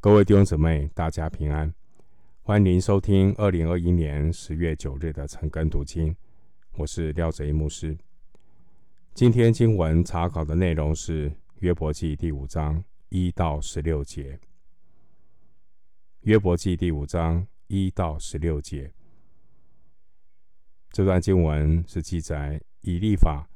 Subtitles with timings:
[0.00, 1.74] 各位弟兄姊妹，大家平安，
[2.42, 6.14] 欢迎收听二零二一年十月九日的晨更读经。
[6.74, 7.98] 我是廖泽一牧师。
[9.12, 14.38] 今天经文查考的内容是约伯记第五章一到十六节。
[16.20, 18.92] 约伯记第五章一到十六节，
[20.92, 23.50] 这段经文是记载以利法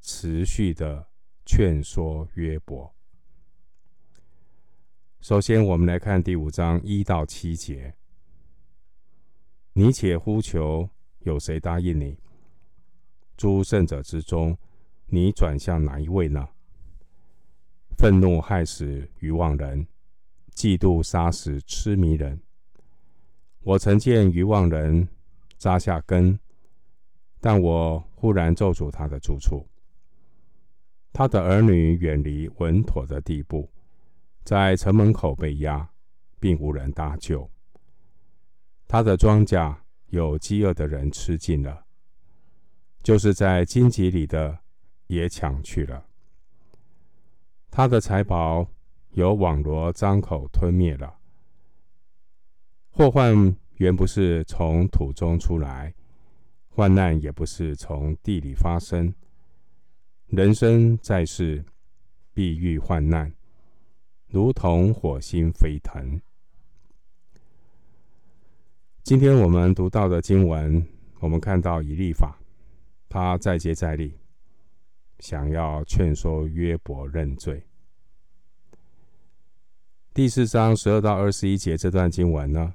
[0.00, 1.08] 持续的
[1.44, 2.95] 劝说约伯。
[5.26, 7.92] 首先，我们来看第五章一到七节。
[9.72, 12.16] 你且呼求，有谁答应你？
[13.36, 14.56] 诸圣者之中，
[15.06, 16.48] 你转向哪一位呢？
[17.98, 19.84] 愤怒害死愚妄人，
[20.54, 22.40] 嫉妒杀死痴迷人。
[23.62, 25.08] 我曾见愚妄人
[25.58, 26.38] 扎下根，
[27.40, 29.66] 但我忽然咒诅他的住处。
[31.12, 33.68] 他的儿女远离稳妥的地步。
[34.46, 35.90] 在城门口被压，
[36.38, 37.50] 并无人搭救。
[38.86, 39.74] 他的庄稼
[40.10, 41.84] 有饥饿的人吃尽了，
[43.02, 44.56] 就是在荆棘里的
[45.08, 46.06] 也抢去了。
[47.72, 48.70] 他的财宝
[49.14, 51.18] 有网罗张口吞灭了。
[52.90, 55.92] 祸患原不是从土中出来，
[56.68, 59.12] 患难也不是从地里发生。
[60.28, 61.64] 人生在世，
[62.32, 63.35] 必遇患难。
[64.28, 66.20] 如同火星飞腾。
[69.04, 70.84] 今天我们读到的经文，
[71.20, 72.36] 我们看到以利法，
[73.08, 74.18] 他再接再厉，
[75.20, 77.64] 想要劝说约伯认罪。
[80.12, 82.74] 第四章十二到二十一节这段经文呢，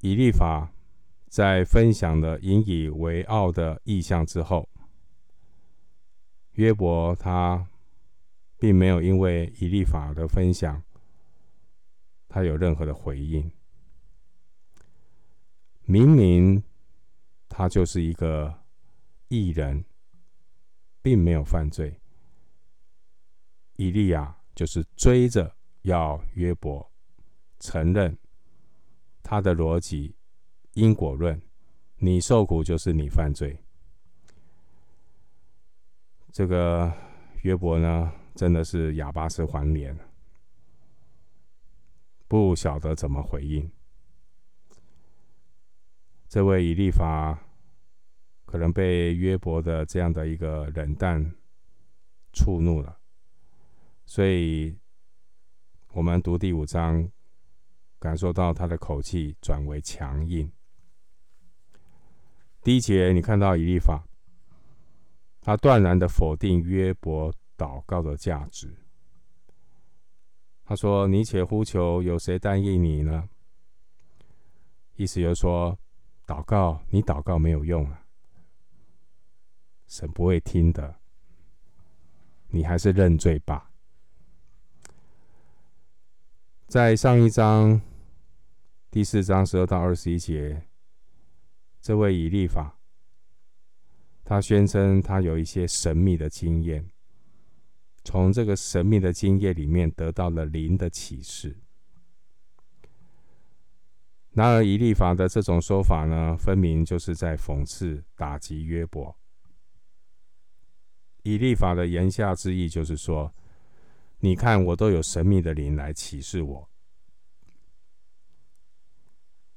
[0.00, 0.72] 以利法
[1.28, 4.66] 在分享了引以为傲的意象之后，
[6.52, 7.66] 约伯他。
[8.60, 10.82] 并没有因为以利法的分享，
[12.28, 13.50] 他有任何的回应。
[15.86, 16.62] 明明
[17.48, 18.62] 他就是一个
[19.28, 19.82] 艺人，
[21.00, 21.98] 并没有犯罪。
[23.76, 26.92] 以利亚就是追着要约伯
[27.60, 28.16] 承认
[29.22, 30.14] 他的逻辑
[30.74, 31.40] 因果论，
[31.96, 33.58] 你受苦就是你犯罪。
[36.30, 36.92] 这个
[37.42, 38.12] 约伯呢？
[38.40, 39.94] 真的是哑巴吃黄连，
[42.26, 43.70] 不晓得怎么回应。
[46.26, 47.38] 这位以利法
[48.46, 51.34] 可能被约伯的这样的一个冷淡
[52.32, 52.98] 触怒了，
[54.06, 54.74] 所以
[55.92, 57.10] 我们读第五章，
[57.98, 60.50] 感受到他的口气转为强硬。
[62.62, 64.02] 第一节，你看到以利法，
[65.42, 67.30] 他断然的否定约伯。
[67.60, 68.74] 祷告的价值。
[70.64, 73.28] 他说：“你且呼求，有谁答应你呢？”
[74.96, 75.78] 意思就是说，
[76.26, 78.06] 祷告你祷告没有用啊，
[79.86, 81.00] 神不会听的。
[82.48, 83.70] 你还是认罪吧。
[86.66, 87.80] 在上一章
[88.90, 90.66] 第四章十二到二十一节，
[91.80, 92.78] 这位以利法，
[94.24, 96.88] 他宣称他有一些神秘的经验。
[98.02, 101.56] 从这个神秘的经验里面得到了灵的启示。
[104.32, 109.16] 然而，以利法的这种说法呢，分明就是在讽刺、打击约伯。
[111.24, 113.34] 以利法的言下之意就是说
[114.20, 116.70] ：“你看，我都有神秘的灵来启示我。”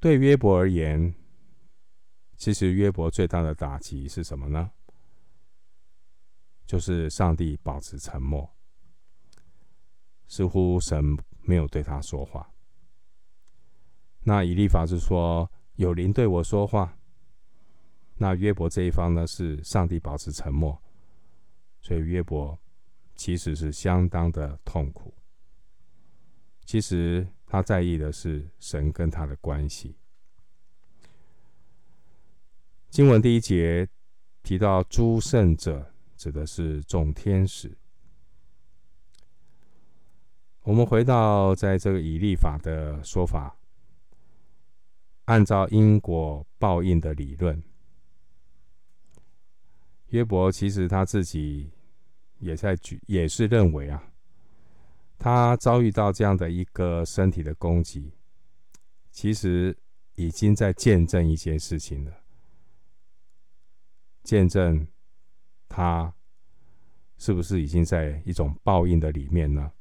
[0.00, 1.14] 对约伯而言，
[2.36, 4.72] 其实约伯最大的打击是什么呢？
[6.66, 8.50] 就是上帝保持沉默，
[10.26, 11.04] 似乎神
[11.42, 12.50] 没有对他说话。
[14.22, 16.96] 那以利法是说有灵对我说话，
[18.16, 20.82] 那约伯这一方呢，是上帝保持沉默，
[21.82, 22.58] 所以约伯
[23.14, 25.14] 其实是相当的痛苦。
[26.64, 29.94] 其实他在意的是神跟他的关系。
[32.88, 33.86] 经文第一节
[34.42, 35.93] 提到诸圣者。
[36.24, 37.76] 指的是众天使。
[40.62, 43.54] 我们回到在这个以立法的说法，
[45.26, 47.62] 按照因果报应的理论，
[50.06, 51.70] 约伯其实他自己
[52.38, 54.10] 也在举，也是认为啊，
[55.18, 58.14] 他遭遇到这样的一个身体的攻击，
[59.10, 59.76] 其实
[60.14, 62.22] 已经在见证一件事情了，
[64.22, 64.86] 见证。
[65.76, 66.14] 他
[67.16, 69.72] 是不是已经在一种报应的里面呢？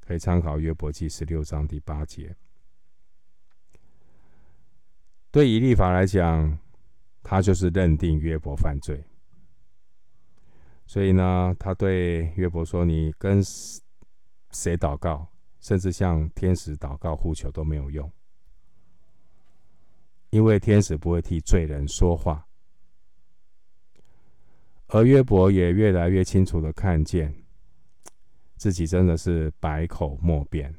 [0.00, 2.34] 可以参考约伯记十六章第八节。
[5.30, 6.58] 对以利法来讲，
[7.22, 9.04] 他就是认定约伯犯罪，
[10.86, 13.42] 所以呢，他对约伯说：“你跟
[14.52, 15.30] 谁祷告，
[15.60, 18.10] 甚至向天使祷告呼求都没有用，
[20.30, 22.42] 因为天使不会替罪人说话。”
[24.88, 27.34] 而约伯也越来越清楚的看见，
[28.56, 30.74] 自己真的是百口莫辩。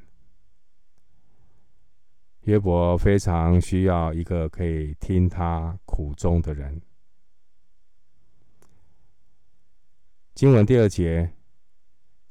[2.42, 6.82] 约伯非常需要一个可以听他苦衷的人。
[10.34, 11.32] 经文第二节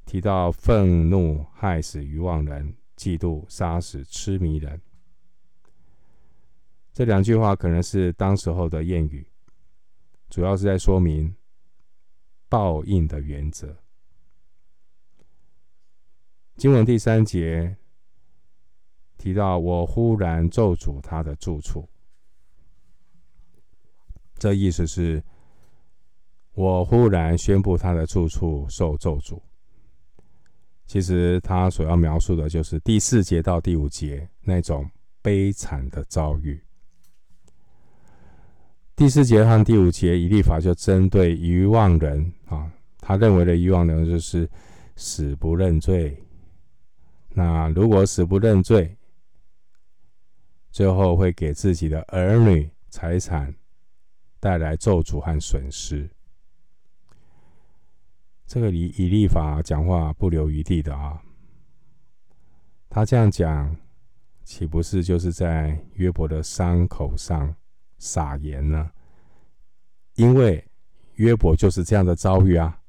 [0.06, 4.81] 提到愤怒害死愚妄人，嫉妒杀死痴迷人。
[6.92, 9.26] 这两句话可能是当时候的谚语，
[10.30, 11.34] 主要是在说明。
[12.50, 13.78] 报应的原则。
[16.57, 17.78] 经文第三节
[19.18, 21.88] 提到：“我忽然咒诅他的住处。”
[24.38, 25.24] 这意思是，
[26.54, 29.42] 我忽然宣布他的住处受咒诅。
[30.86, 34.90] 其实他所要描述的就是第四节到第五节那种
[35.22, 36.62] 悲惨的遭遇。
[39.00, 42.69] 第四节和第五节，以利法就针对愚妄人啊，
[43.00, 44.48] 他认为的愚妄人就是
[44.98, 46.22] 死不认罪。
[47.30, 48.98] 那如果死不认罪，
[50.69, 53.56] 最后会给自己的儿女财产
[54.38, 56.10] 带来咒诅和损失。
[58.45, 61.22] 这个以以利法讲话不留余地的啊，
[62.90, 63.74] 他这样讲，
[64.44, 67.56] 岂不是就是在约伯的伤口上？
[68.00, 68.90] 撒盐呢？
[70.16, 70.66] 因为
[71.16, 72.81] 约伯就是这样的遭遇啊，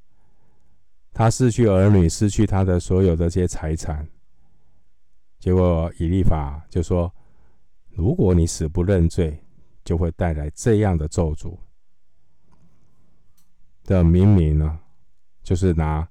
[1.12, 4.08] 他失去儿女，失去他的所有的这些财产，
[5.38, 7.12] 结果以利法就说
[7.90, 9.44] ：“如果你死不认罪，
[9.84, 11.58] 就会带来这样的咒诅。”
[13.84, 14.78] 的明明呢，
[15.42, 16.08] 就是拿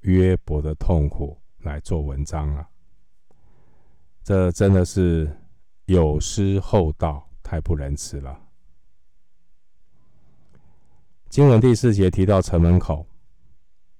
[0.00, 2.68] 约伯的痛苦来做文章啊，
[4.24, 5.36] 这真的是
[5.86, 7.29] 有失厚道。
[7.50, 8.40] 太不仁慈了。
[11.28, 13.04] 经文第四节提到城门口，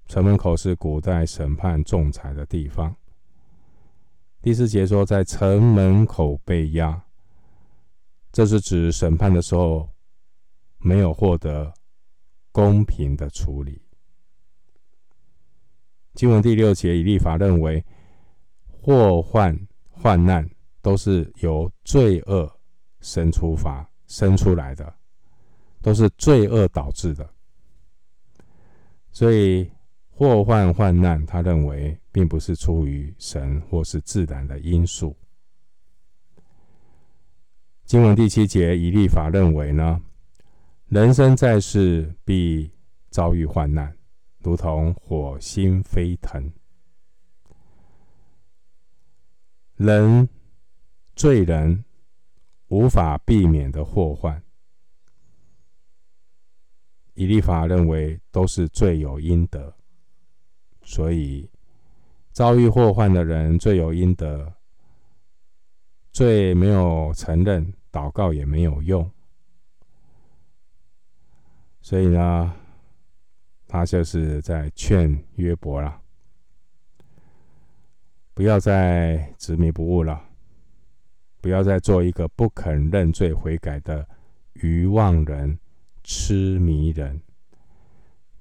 [0.06, 2.94] 城门口是古代审判仲裁的地方。
[4.40, 7.02] 第四节说，在城门口被压，
[8.30, 9.90] 这是指审判的时候
[10.78, 11.74] 没有获得
[12.52, 13.82] 公平的处理。
[16.14, 17.84] 经文第六节，以立法认为
[18.68, 19.58] 祸患
[19.88, 20.48] 患难
[20.80, 22.59] 都是由罪恶。
[23.00, 24.94] 生出发生出来的，
[25.80, 27.28] 都是罪恶导致的，
[29.10, 29.70] 所以
[30.10, 35.16] 祸患患难，他认为并不是出于神或是自然的因素。
[37.84, 40.00] 经文第七节，以立法认为呢，
[40.88, 42.70] 人生在世必
[43.08, 43.96] 遭遇患难，
[44.38, 46.52] 如同火星飞腾，
[49.76, 50.28] 人
[51.16, 51.84] 罪人。
[52.70, 54.40] 无法避免的祸患，
[57.14, 59.74] 以利法认为都是罪有应得，
[60.82, 61.50] 所以
[62.30, 64.54] 遭遇祸患的人罪有应得，
[66.12, 69.10] 罪没有承认，祷告也没有用，
[71.80, 72.54] 所以呢，
[73.66, 76.00] 他就是在劝约伯了，
[78.32, 80.29] 不要再执迷不悟了。
[81.40, 84.06] 不要再做一个不肯认罪悔改的
[84.54, 85.58] 愚妄人、
[86.02, 87.20] 痴迷人。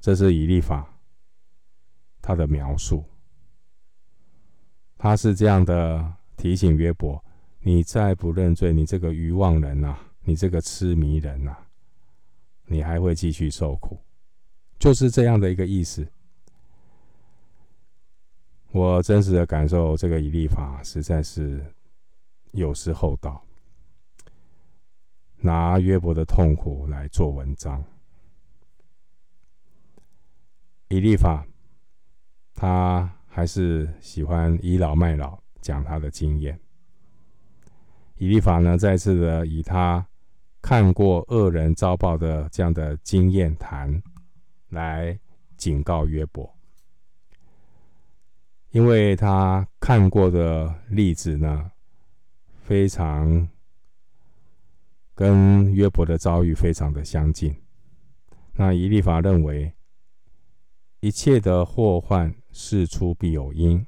[0.02, 0.88] 这是以利法
[2.22, 3.04] 他的描述。
[4.98, 7.24] 他是这样的提醒约伯：
[7.62, 11.56] 你再不认罪，你这个愚妄人呐，你这个痴迷人呐，
[12.66, 13.98] 你还会继续受苦。
[14.78, 16.06] 就是这样的一个意思。
[18.72, 21.64] 我真实的感受，这个以利法实在是。
[22.52, 23.44] 有失厚道，
[25.38, 27.84] 拿约伯的痛苦来做文章。
[30.90, 31.46] 以利法，
[32.56, 36.60] 他还是喜欢倚老卖老，讲他的经验。
[38.18, 40.06] 以利法呢，再次的以他
[40.62, 44.02] 看过恶人遭报的这样的经验谈
[44.70, 45.18] 来
[45.56, 46.54] 警告约伯，
[48.72, 51.72] 因为他看过的例子呢，
[52.70, 53.50] 非常
[55.16, 57.64] 跟约伯的遭遇非常的相近。
[58.54, 59.74] 那以利法认为，
[61.00, 63.84] 一切的祸患事出必有因，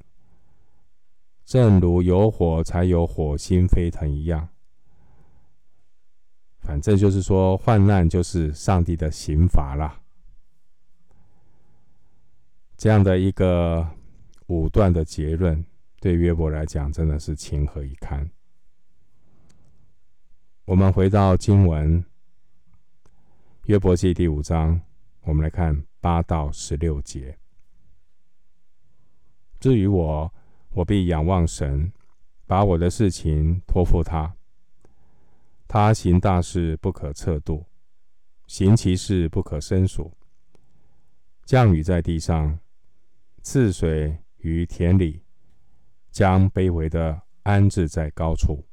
[1.44, 4.48] 正如有火才有火星飞腾一样。
[6.58, 10.02] 反正就是说，患难就是上帝的刑罚啦。
[12.76, 13.88] 这样的一个
[14.48, 15.64] 武断的结论，
[16.00, 18.28] 对约伯来讲真的是情何以堪。
[20.64, 22.04] 我们回到经文，
[23.64, 24.80] 约伯记第五章，
[25.22, 27.36] 我们来看八到十六节。
[29.58, 30.32] 至于我，
[30.70, 31.92] 我必仰望神，
[32.46, 34.36] 把我的事情托付他。
[35.66, 37.66] 他行大事不可测度，
[38.46, 40.16] 行其事不可胜数。
[41.44, 42.56] 降雨在地上，
[43.42, 45.24] 赐水于田里，
[46.12, 48.64] 将卑微的安置在高处，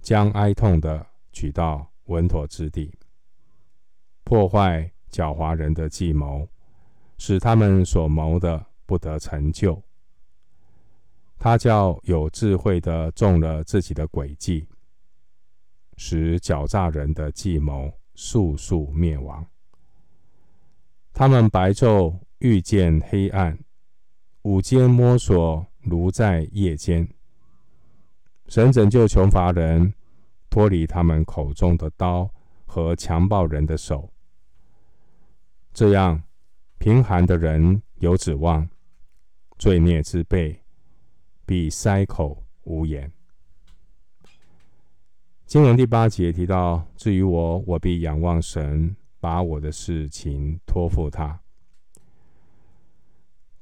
[0.00, 2.92] 将哀痛的举到稳妥之地，
[4.24, 6.48] 破坏狡猾人的计谋，
[7.18, 9.82] 使他们所谋的不得成就。
[11.38, 14.66] 他叫有智慧的中了自己的诡计，
[15.96, 19.46] 使狡诈人的计谋速速灭亡。
[21.12, 23.58] 他们白昼遇见黑暗，
[24.42, 27.08] 午间摸索如在夜间。
[28.48, 29.94] 神拯救穷乏人，
[30.50, 32.30] 脱离他们口中的刀
[32.64, 34.10] 和强暴人的手。
[35.72, 36.22] 这样，
[36.78, 38.68] 贫寒的人有指望，
[39.58, 40.62] 罪孽之辈。
[41.46, 43.10] 必塞口无言。
[45.46, 51.40] 经文第八节提到：“至于我，我必仰望神，把我的事情托付他。”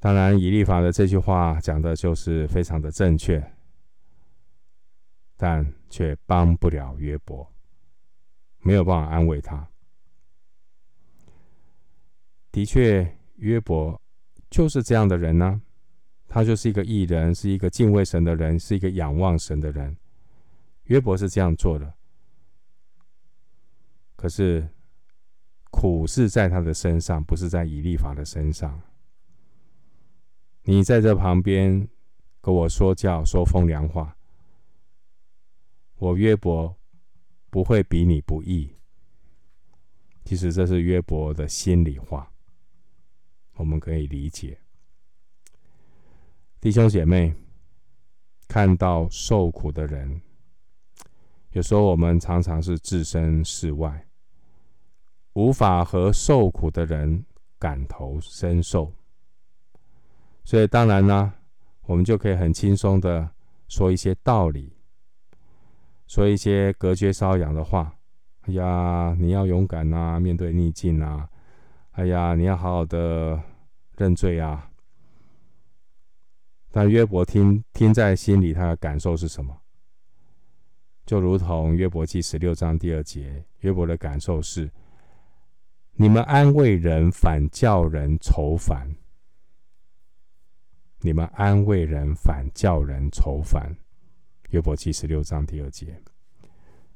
[0.01, 3.53] 当然，以利法的这句话讲的就是非常的正确，
[5.37, 7.53] 但却帮不了约伯，
[8.61, 9.69] 没有办法安慰他。
[12.51, 14.01] 的确，约伯
[14.49, 15.61] 就是这样的人呢、
[16.27, 19.97] 他就是一个艺人，是一个敬畏神的人，是一个仰望神的人。
[20.85, 21.93] 约伯是这样做的，
[24.17, 24.67] 可是
[25.71, 28.81] 苦是在他的身上，不是在以利法的身上。
[30.63, 31.87] 你在这旁边
[32.41, 34.16] 跟我说教、说风凉话，
[35.99, 36.77] 我约伯
[37.51, 38.77] 不会比你不义。
[40.25, 42.31] 其实这是约伯的心里话，
[43.55, 44.59] 我们可以理解。
[46.61, 47.33] 弟兄姐妹，
[48.49, 50.21] 看到受苦的人，
[51.53, 54.07] 有时候我们常常是置身事外，
[55.35, 57.25] 无法和受苦的人
[57.59, 58.93] 感同身受。
[60.45, 61.33] 所以当然呢，
[61.83, 63.31] 我们就可以很轻松的
[63.69, 64.76] 说一些道理，
[66.07, 67.93] 说一些隔靴搔痒的话。
[68.43, 71.29] 哎呀，你要勇敢啊，面对逆境啊！
[71.91, 73.43] 哎呀，你要好好的
[73.97, 74.71] 认罪啊！
[76.71, 79.63] 但约伯听听在心里，他的感受是什么？
[81.05, 84.71] 就如同约伯记十六章第二节，约伯的感受是：
[85.95, 88.95] 你们安慰人，反叫人愁烦；
[91.01, 93.77] 你们安慰人，反叫人愁烦。
[94.51, 96.01] 约伯记十六章第二节，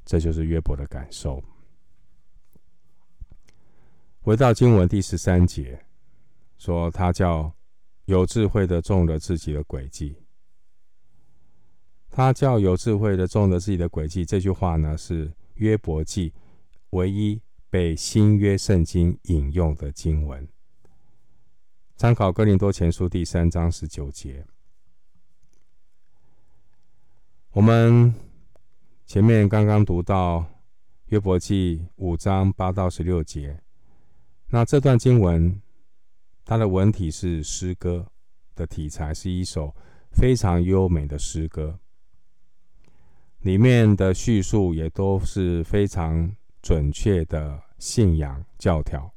[0.05, 1.43] 这就是约伯的感受。
[4.21, 5.85] 回到经文第十三节，
[6.59, 7.55] 说他叫。
[8.07, 10.17] 有智慧的中了自己的诡计，
[12.11, 14.25] 他叫有智慧的中了自己的诡计。
[14.25, 16.33] 这句话呢，是约伯记
[16.91, 20.49] 唯一被新约圣经引用的经文。
[21.97, 24.45] 参考哥林多前书第三章十九节。
[27.53, 28.15] 我们
[29.07, 30.47] 前面刚刚读到
[31.07, 33.61] 约伯记五章八到十六节，
[34.51, 35.61] 那这段经文。
[36.45, 38.07] 它的文体是诗歌
[38.55, 39.75] 的题材，是一首
[40.13, 41.81] 非常优美的诗歌，
[43.41, 49.13] 里面的叙述也都是非常准确的信仰教条。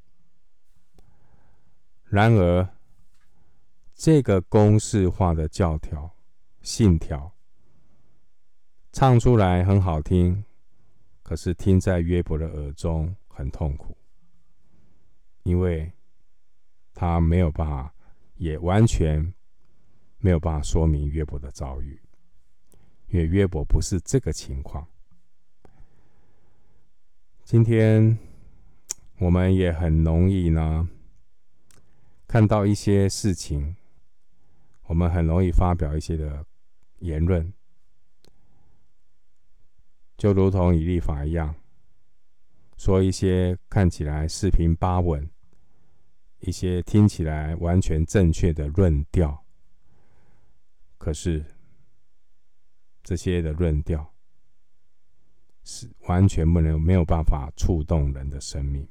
[2.06, 2.68] 然而，
[3.94, 6.16] 这个公式化的教条、
[6.62, 7.33] 信条
[8.94, 10.46] 唱出来很好听，
[11.22, 13.98] 可是听在约伯的耳中很痛苦，
[15.44, 15.92] 因为。
[16.96, 17.92] 他没有办法，
[18.36, 19.34] 也完全
[20.20, 22.00] 没有办法说明约伯的遭遇，
[23.08, 24.88] 因为约伯不是这个情况。
[27.44, 28.16] 今天
[29.18, 30.88] 我们也很容易呢，
[32.28, 33.76] 看到一些事情，
[34.84, 36.46] 我们很容易发表一些的
[37.00, 37.52] 言论，
[40.18, 41.56] 就如同以立法一样，
[42.78, 45.30] 说一些看起来四平八稳。
[46.46, 49.46] 一些听起来完全正确的论调，
[50.98, 51.42] 可是
[53.02, 54.14] 这些的论调，
[55.64, 58.86] 是完全不能没有办法触动人的生命。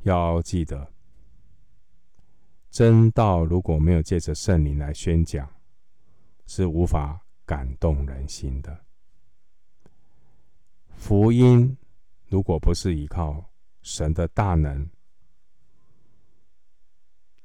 [0.00, 0.92] 要记得，
[2.68, 5.48] 真道如果没有借着圣灵来宣讲，
[6.46, 8.84] 是无法感动人心的。
[10.96, 11.76] 福音
[12.26, 13.48] 如果不是依靠
[13.82, 14.90] 神的大能，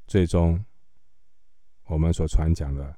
[0.07, 0.65] 最终
[1.85, 2.97] 我们所传讲的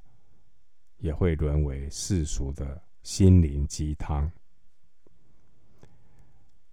[0.96, 4.30] 也会沦为世俗的心灵鸡汤。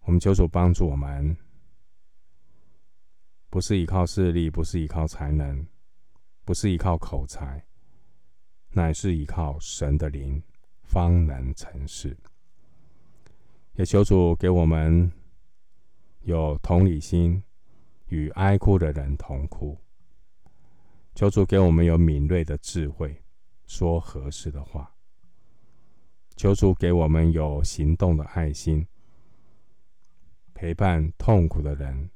[0.04, 1.36] 我们求主帮助我们，
[3.50, 5.68] 不是依靠势力，不是依靠才能，
[6.46, 7.64] 不是依靠口才，
[8.74, 10.42] 乃是依靠神的灵，
[10.84, 12.18] 方能成事。
[13.74, 15.12] 也求主给我们
[16.22, 17.44] 有同理心，
[18.08, 19.78] 与哀哭的人同哭。
[21.14, 23.22] 求主给我们有敏锐的智慧，
[23.66, 24.94] 说合适的话。
[26.38, 28.88] 求主给我们有行动的爱心，
[30.54, 32.10] 陪伴痛苦的人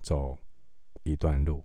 [0.00, 0.36] 走
[1.04, 1.64] 一段路。